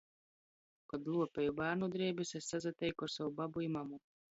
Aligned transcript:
Kod 0.93 1.11
luopeju 1.11 1.55
bārnu 1.61 1.93
drēbis, 1.99 2.35
es 2.43 2.51
sasateiku 2.57 3.11
ar 3.11 3.17
sovu 3.19 3.41
babu 3.43 3.69
i 3.71 3.75
mamu. 3.81 4.07